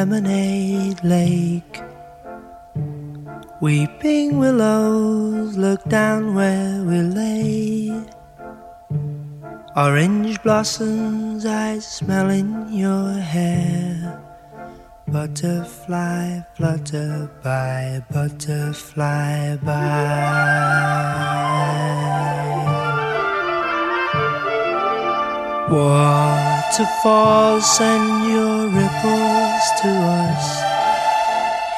[0.00, 1.76] lemonade lake.
[3.60, 7.92] Weeping willows look down where we lay.
[9.76, 14.18] Orange blossoms I smell in your hair.
[15.06, 19.80] Butterfly, flutter by, butterfly by.
[25.70, 29.29] Waterfalls send your ripples
[29.60, 30.46] to us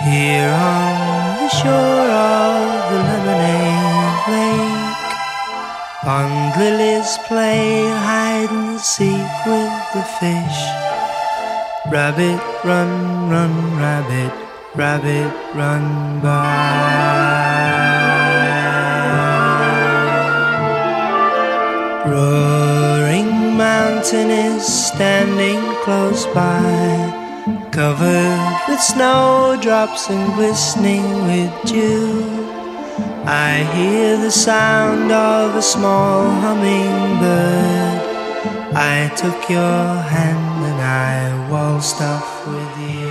[0.06, 5.10] here on the shore of the lemonade lake.
[6.02, 10.58] Pond lilies play hide and seek with the fish.
[11.91, 14.33] Rabbit, run, run, rabbit,
[14.77, 16.52] rabbit, run by.
[22.06, 26.92] Roaring mountain is standing close by
[27.73, 32.23] covered with snowdrops and glistening with dew.
[33.25, 38.12] I hear the sound of a small hummingbird.
[38.77, 43.11] I took your hand and I waltzed off with you.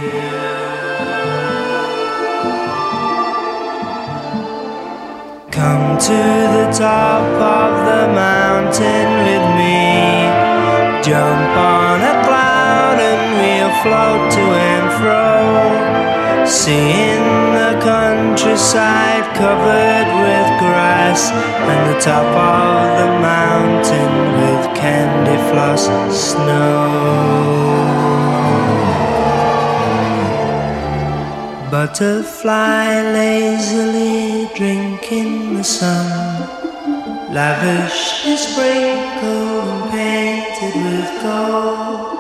[5.49, 6.21] Come to
[6.57, 7.25] the top
[7.57, 9.81] of the mountain with me.
[11.01, 12.10] Jump on
[13.83, 16.45] float to and fro.
[16.45, 17.25] Seeing
[17.57, 27.31] the countryside covered with grass and the top of the mountain with candy floss snow.
[31.71, 32.85] Butterfly
[33.17, 36.09] lazily drinking the sun,
[37.33, 42.10] lavishly sprinkled and painted with gold.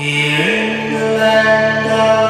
[0.00, 2.29] Here in the land of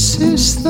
[0.00, 0.69] Cause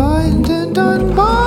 [0.00, 1.39] Bind and unbind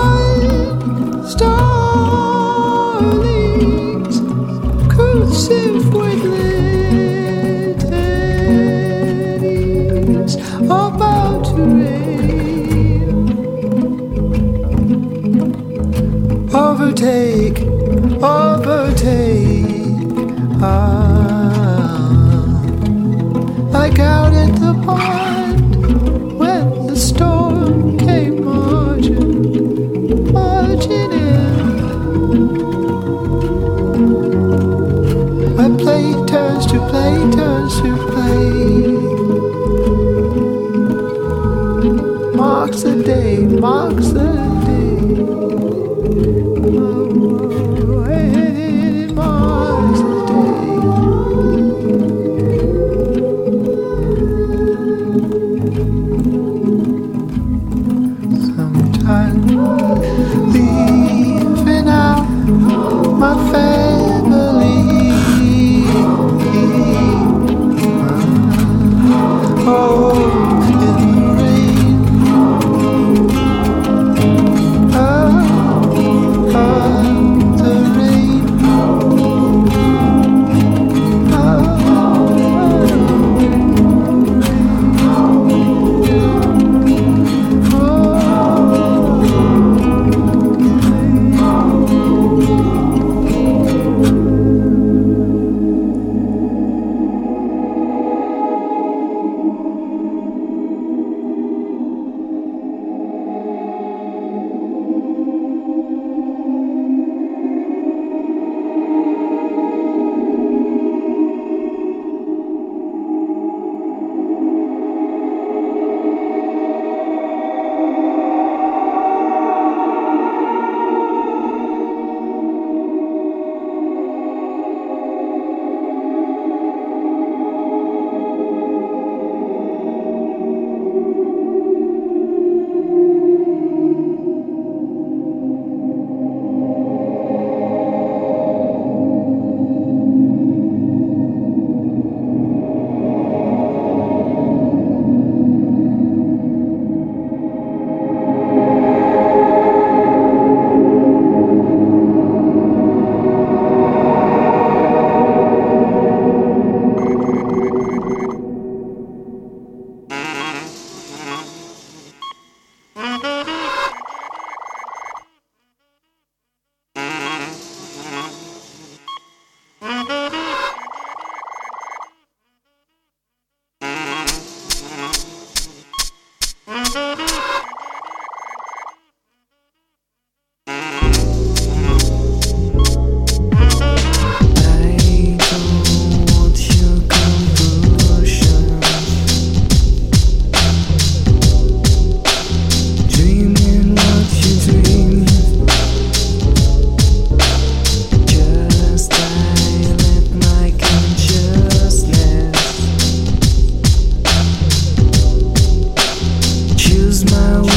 [207.27, 207.72] smile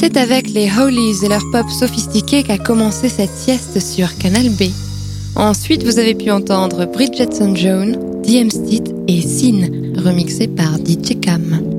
[0.00, 4.70] C'est avec les Holies et leur pop sophistiqué qu'a commencé cette sieste sur Canal B.
[5.34, 11.77] Ensuite, vous avez pu entendre Bridgetson Jones, DM Steed et Sin, remixés par DJ Cam.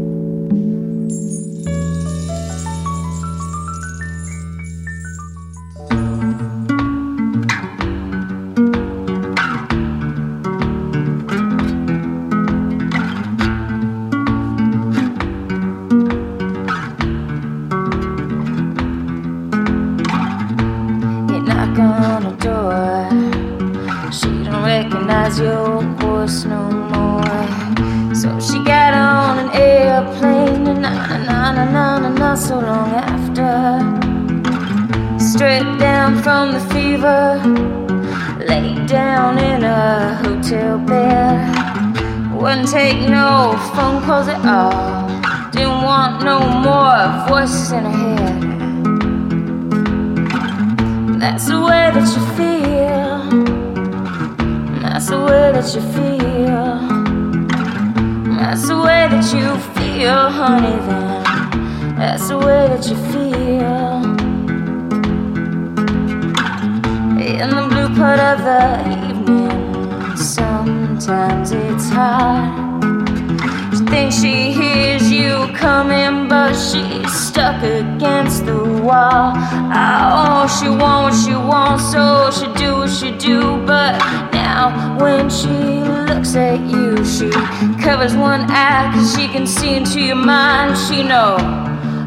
[87.81, 90.77] Covers one eye cause she can see into your mind.
[90.77, 91.37] She no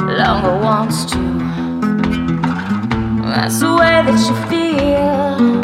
[0.00, 1.18] longer wants to.
[3.22, 5.60] That's the way that you feel.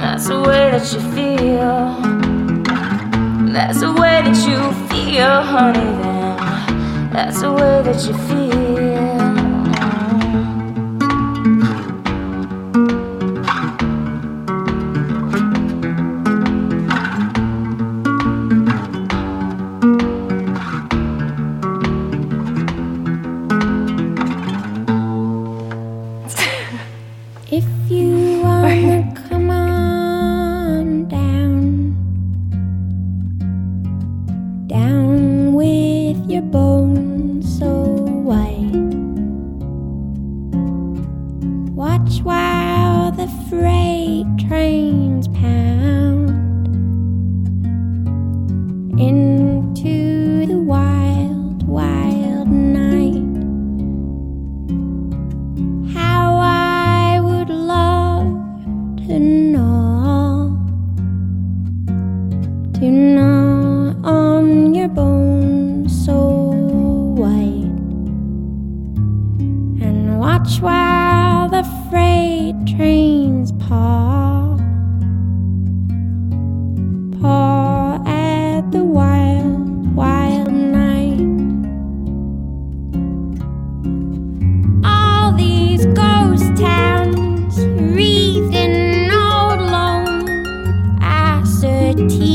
[0.00, 1.82] That's the way that you feel.
[3.52, 5.80] That's the way that you feel, honey.
[6.02, 8.41] Then that's the way that you feel.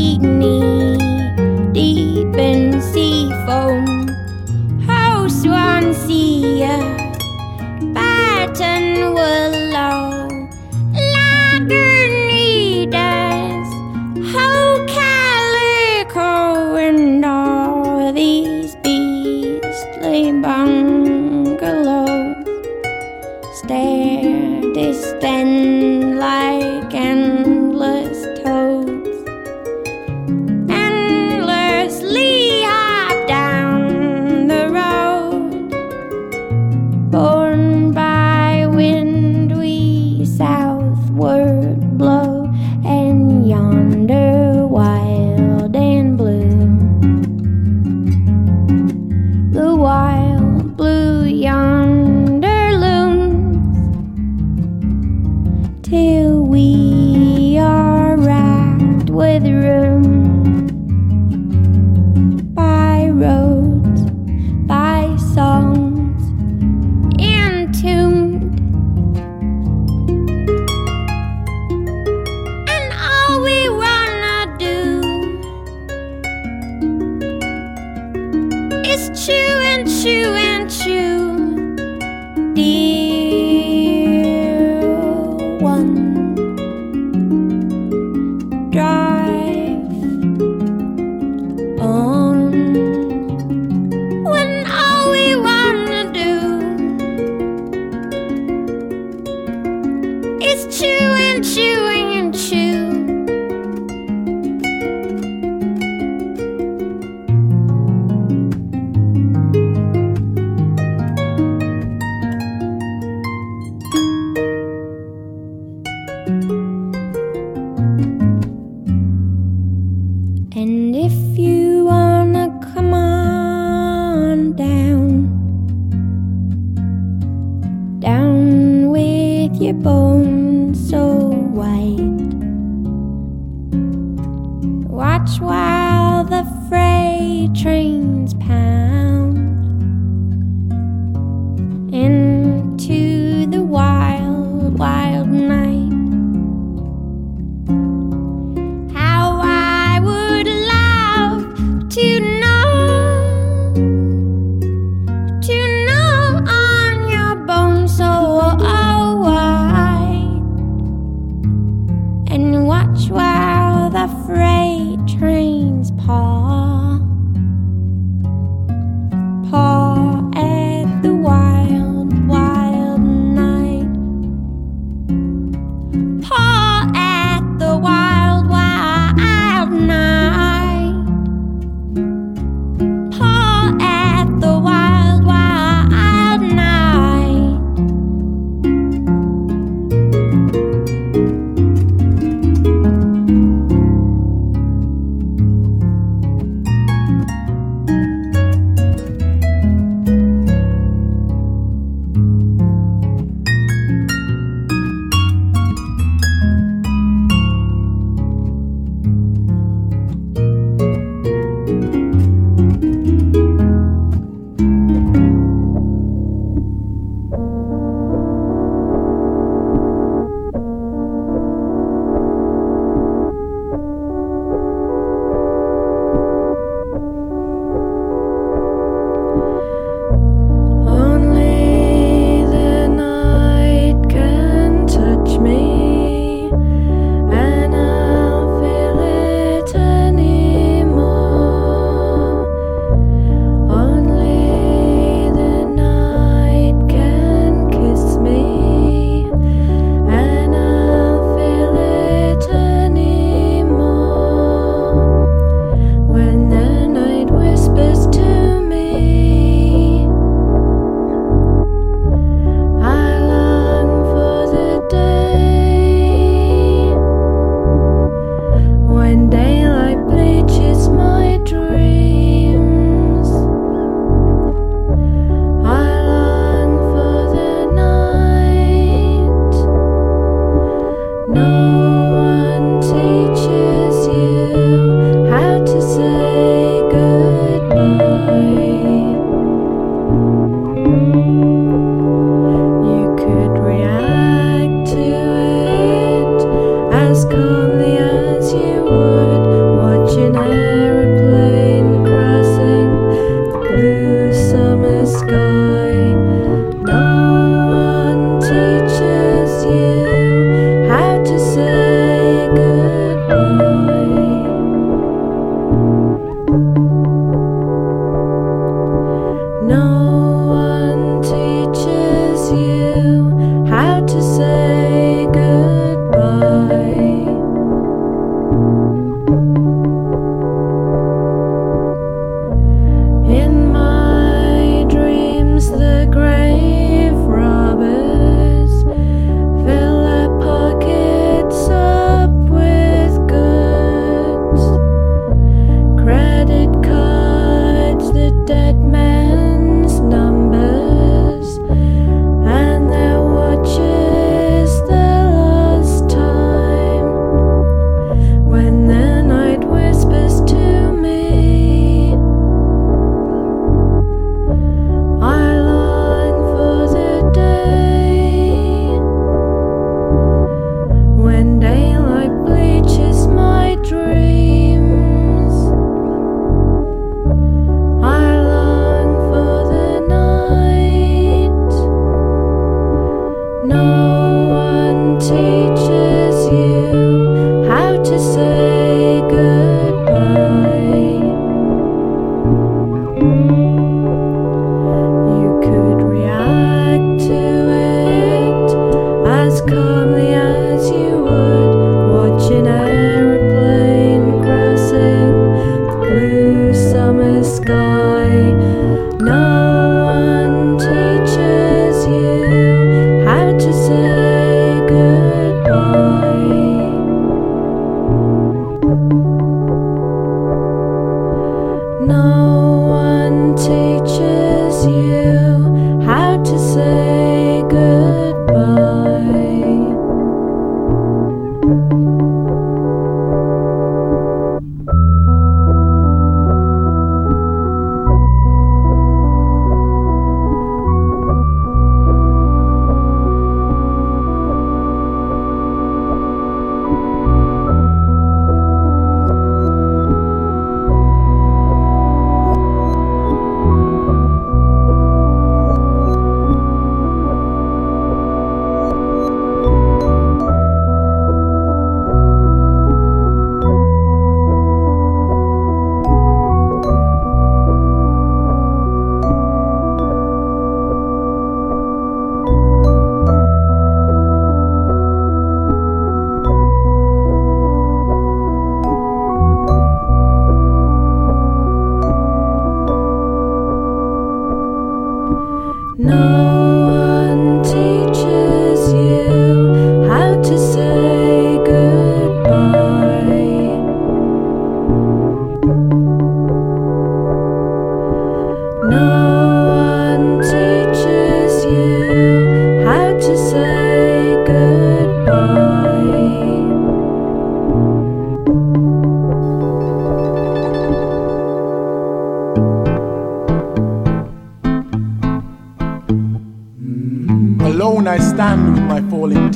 [0.08, 0.67] eaten, eaten.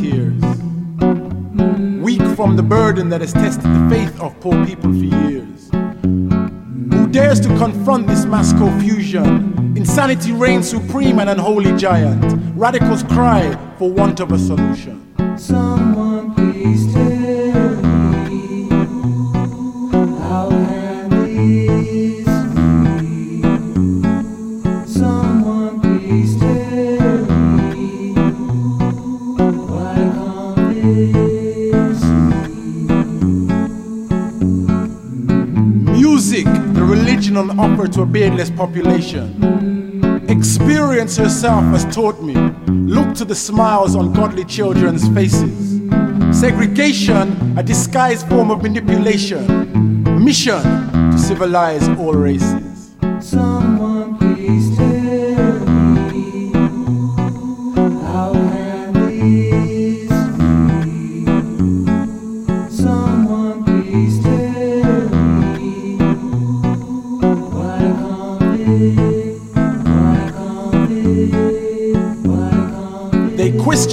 [0.01, 0.41] tears.
[2.01, 5.69] Weak from the burden that has tested the faith of poor people for years.
[5.71, 9.75] Who dares to confront this mass confusion?
[9.77, 12.23] Insanity reigns supreme, and unholy giant.
[12.57, 14.97] Radicals cry for want of a solution.
[37.91, 40.25] To a beardless population.
[40.29, 42.33] Experience herself has taught me.
[42.67, 45.81] Look to the smiles on godly children's faces.
[46.37, 50.23] Segregation, a disguised form of manipulation.
[50.23, 50.61] Mission
[51.11, 52.95] to civilize all races.
[53.19, 53.90] Someone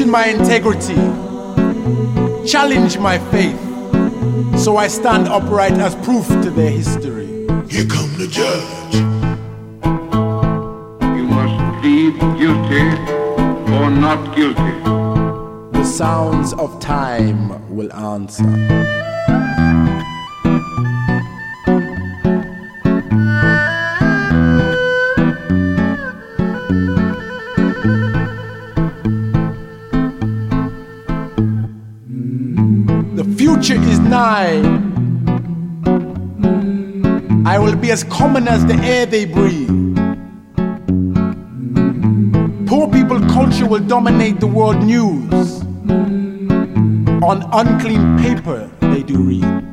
[0.08, 0.94] my integrity,
[2.46, 3.58] challenge my faith,
[4.58, 7.26] so I stand upright as proof to their history.
[7.68, 8.94] Here come the judge.
[11.16, 12.88] You must plead guilty
[13.74, 15.78] or not guilty.
[15.78, 18.97] The sounds of time will answer.
[33.60, 34.60] Future is nigh.
[37.44, 39.68] I will be as common as the air they breathe.
[42.68, 45.62] Poor people culture will dominate the world news.
[47.20, 49.64] On unclean paper, they do read.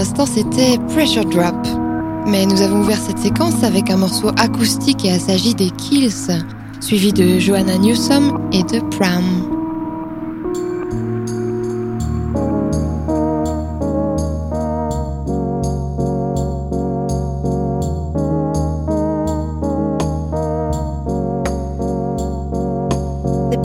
[0.00, 1.54] l'instant, c'était Pressure Drop.
[2.26, 6.10] Mais nous avons ouvert cette séquence avec un morceau acoustique et assagi des Kills,
[6.80, 9.22] suivi de Joanna Newsom et de Pram.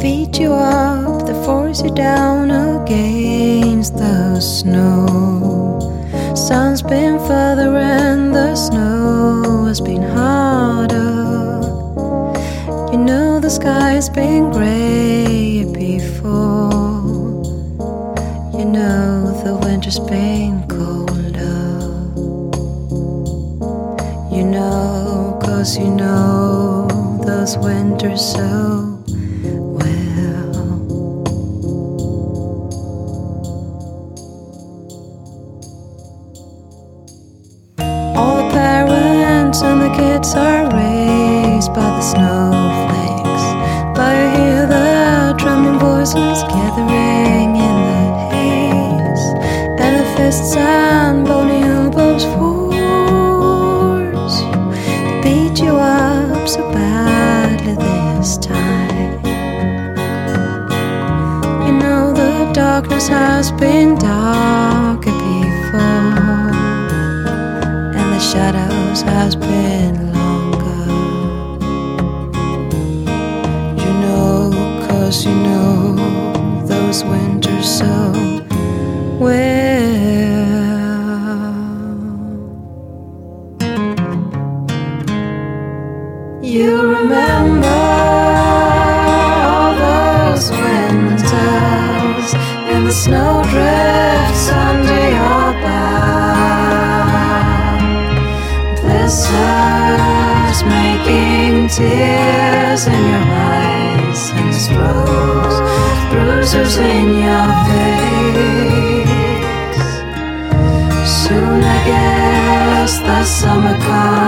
[0.02, 5.05] beat you up, they force you down against the snow.
[13.96, 14.85] always been great.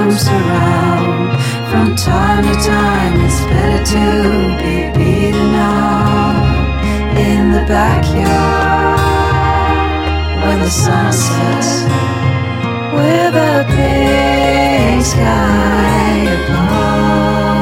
[0.08, 1.36] Comes around.
[1.70, 4.06] From time to time, it's better to
[4.56, 6.78] be beaten up
[7.18, 9.00] in the backyard
[10.46, 11.84] when the sun sets
[12.94, 17.57] with a big sky above.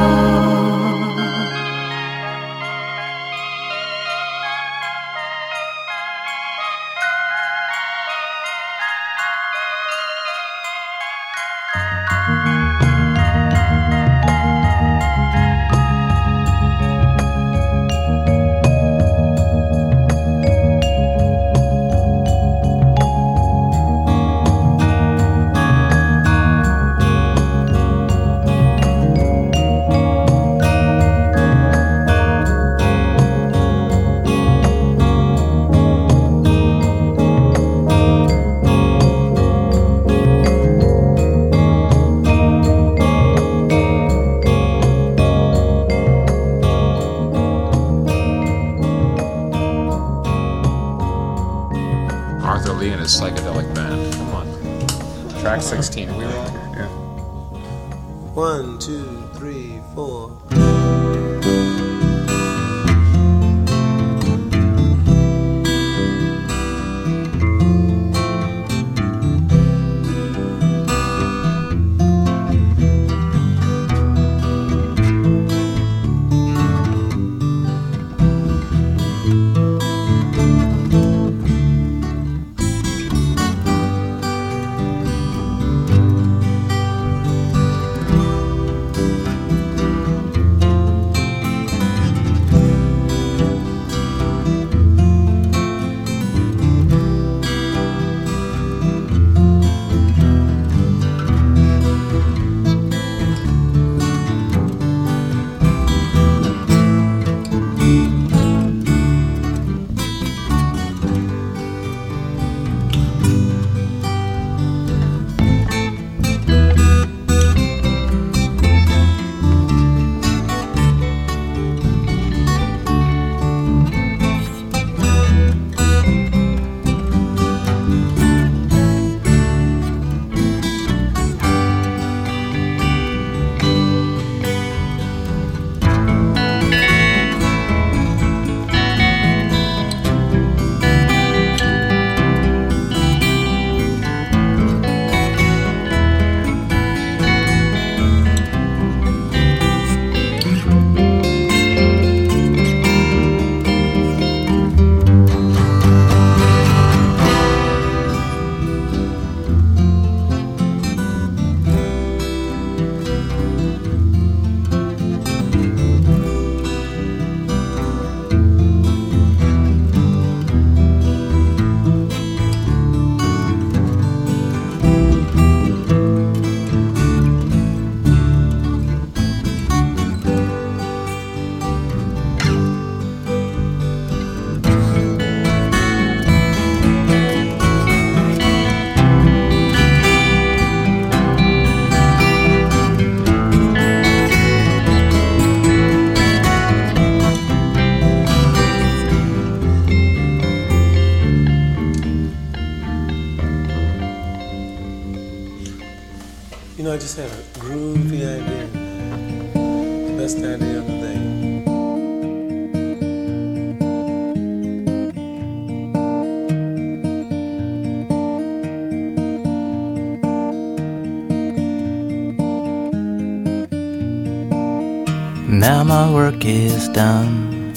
[226.76, 227.72] Is done.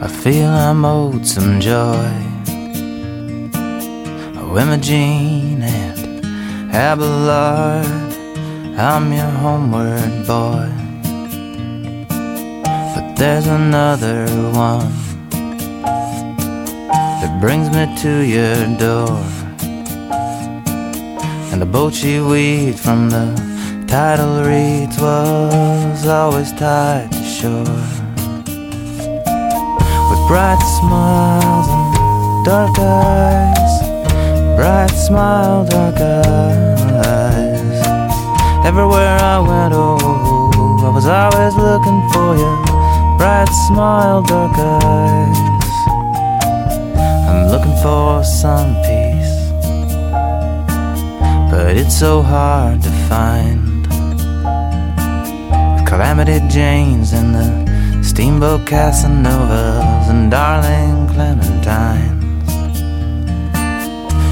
[0.00, 2.28] I feel I'm owed some joy.
[4.58, 7.86] Imogene and Abelard,
[8.76, 10.68] I'm your homeward boy.
[12.94, 14.92] But there's another one
[17.20, 19.22] that brings me to your door.
[21.52, 23.47] And the boat she weaved from the
[23.88, 27.64] tidal reeds was always tied to shore.
[30.08, 33.72] With bright smiles and dark eyes,
[34.56, 37.86] bright smile, dark eyes.
[38.66, 42.52] Everywhere I went, oh, I was always looking for you.
[43.16, 45.38] Bright smile, dark eyes.
[47.28, 49.34] I'm looking for some peace,
[51.50, 53.67] but it's so hard to find.
[55.98, 62.22] Calamity Janes and the Steamboat Casanovas and Darling Clementines.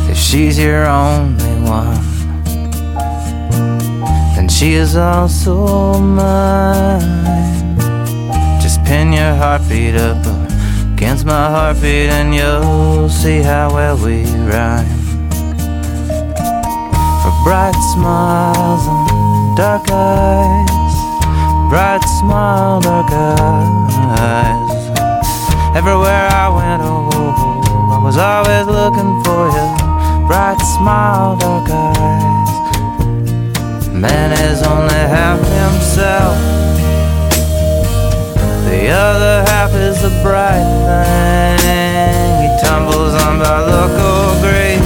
[0.09, 2.01] If she's your only one,
[4.37, 7.01] then she is also mine.
[8.62, 10.25] Just pin your heartbeat up
[10.95, 15.03] against my heartbeat, and you'll see how well we rhyme.
[17.23, 20.86] For bright smiles and dark eyes,
[21.69, 24.73] bright smile, dark eyes.
[25.77, 27.11] Everywhere I went, oh,
[27.93, 29.67] I was always looking for you.
[30.27, 32.51] Bright smile, dark eyes.
[33.93, 36.37] Man is only half himself.
[38.71, 42.43] The other half is the bright thing.
[42.43, 44.81] He tumbles on by local grace.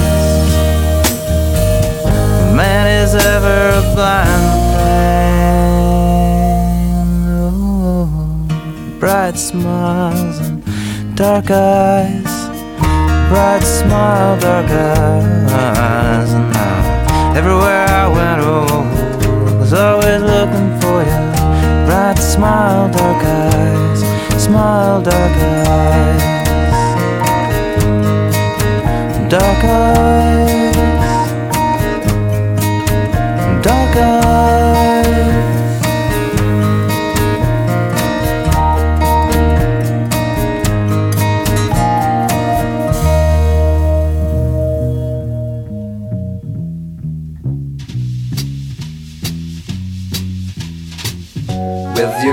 [2.55, 5.60] Man is ever a blind thing.
[9.01, 10.63] Bright smiles and
[11.15, 12.33] dark eyes.
[13.29, 16.31] Bright smile, dark eyes.
[16.31, 18.83] And now, everywhere I went, oh,
[19.49, 21.19] I was always looking for you.
[21.87, 24.43] Bright smile, dark eyes.
[24.43, 26.21] Smile, dark eyes.
[29.31, 30.75] Dark eyes.
[33.63, 34.60] Dark eyes.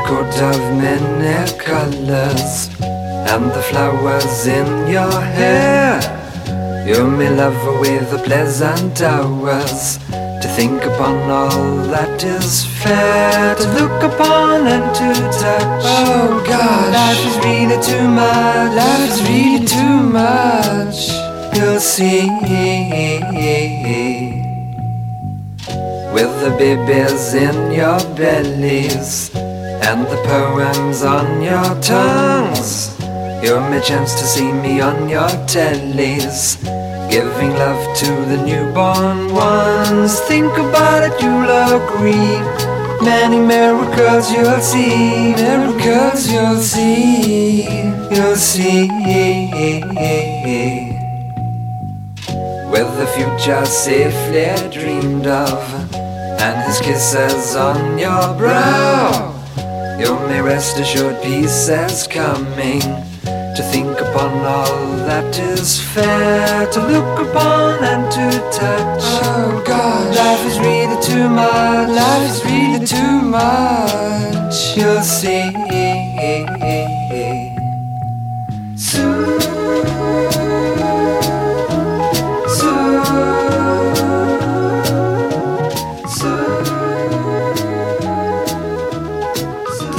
[0.09, 6.01] Coat of many colors and the flowers in your hair.
[6.89, 9.99] You may love with the pleasant hours
[10.41, 15.11] to think upon all that is fair, to look upon and to
[15.43, 15.85] touch.
[15.85, 18.71] Oh God, life is really too much.
[18.81, 20.99] Life is really too much.
[21.55, 22.29] You'll see.
[26.15, 29.31] With the babies in your bellies
[29.89, 32.95] and the poems on your tongues.
[33.43, 36.61] You're my chance to see me on your tellies,
[37.09, 40.21] giving love to the newborn ones.
[40.29, 42.37] Think about it, you'll agree.
[43.03, 47.63] Many miracles you'll see, miracles you'll see,
[48.13, 48.91] you'll see.
[52.73, 55.65] With the future safely dreamed of,
[55.95, 59.38] and his kisses on your brow.
[59.99, 62.81] You may rest assured peace is coming.
[63.57, 69.03] To think upon all that is fair To look upon and to touch.
[69.27, 71.89] Oh God, life is really too much.
[71.89, 74.77] Life is really too much.
[74.77, 75.51] You'll see.
[78.77, 79.58] Soon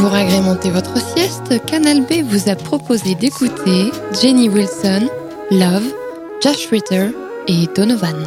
[0.09, 5.07] Pour agrémenter votre sieste, Canal B vous a proposé d'écouter Jenny Wilson,
[5.51, 5.85] Love,
[6.41, 7.11] Josh Ritter
[7.47, 8.17] et Donovan.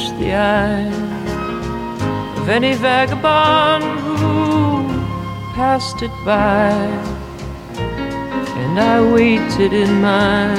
[0.00, 0.90] Catch the eye
[2.40, 4.88] of any vagabond who
[5.54, 6.70] passed it by.
[8.62, 10.54] And I waited in my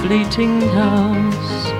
[0.00, 1.72] fleeting house.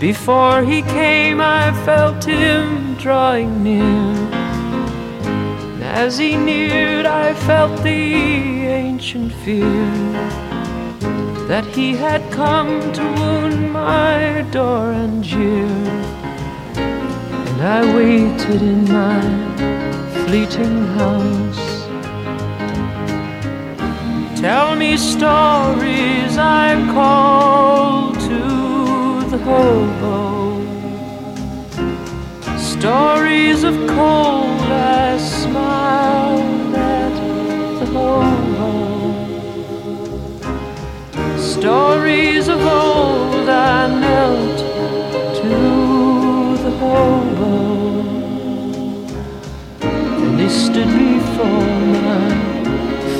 [0.00, 4.14] Before he came, I felt him drawing near.
[5.82, 10.45] As he neared, I felt the ancient fear
[11.46, 15.68] that he had come to wound my door and jeer.
[16.74, 19.22] And I waited in my
[20.24, 21.66] fleeting house.
[24.40, 30.26] Tell me stories, I'm called to the hobo.
[32.58, 36.55] Stories of cold, I smiled
[41.60, 44.58] Stories of old, I knelt
[45.38, 47.54] to the hobo.
[49.80, 52.28] And he stood before my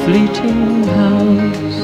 [0.04, 1.80] fleeting house.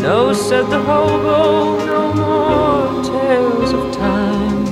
[0.00, 4.64] No, said the hobo, no more tales of time.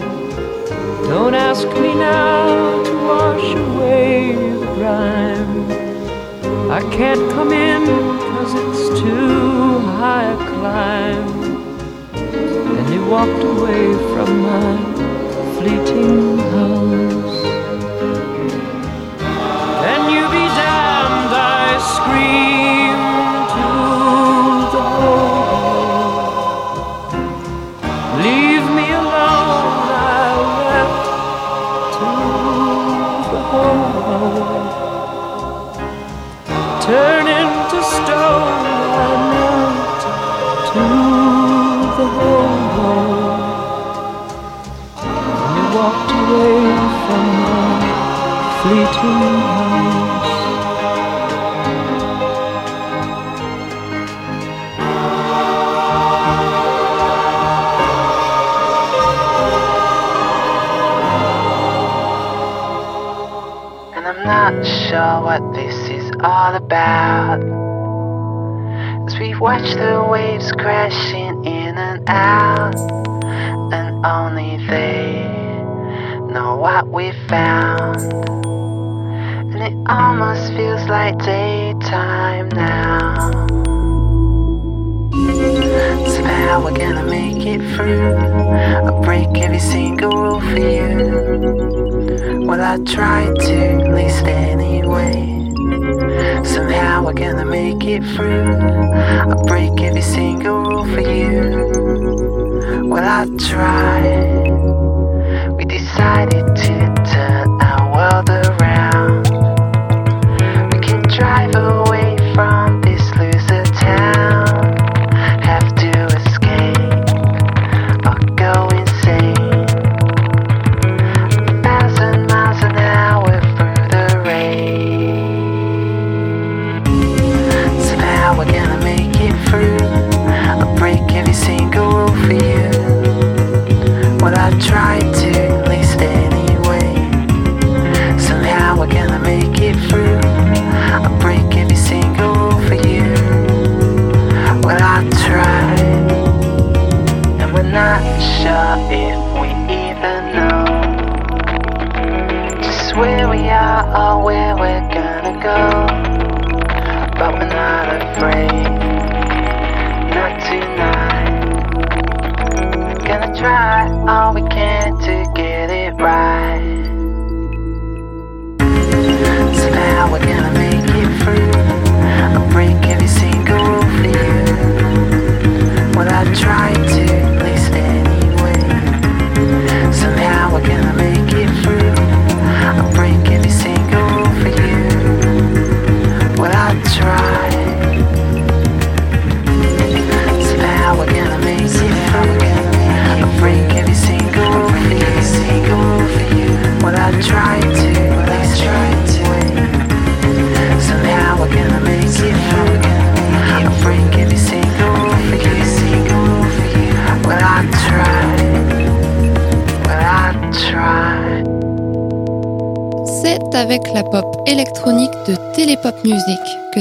[1.13, 5.48] Don't ask me now to wash away the grime.
[6.71, 11.29] I can't come in cause it's too high a climb.
[12.13, 14.77] And he walked away from my
[15.57, 16.38] fleeting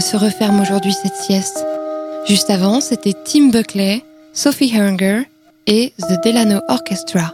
[0.07, 1.65] se referme aujourd'hui cette sieste.
[2.27, 5.23] Juste avant, c'était Tim Buckley, Sophie Herringer
[5.65, 7.33] et The Delano Orchestra.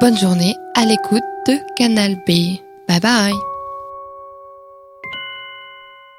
[0.00, 2.56] Bonne journée à l'écoute de Canal B.
[2.88, 3.47] Bye bye